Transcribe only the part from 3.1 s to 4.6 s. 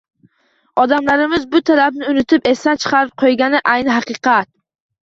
qoʻygani- ayni haqiqat.